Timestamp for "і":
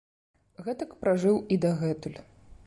1.57-1.59